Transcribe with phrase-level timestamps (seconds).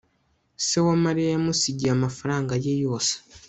[0.67, 3.11] se wa mariya yamusigiye amafaranga ye yose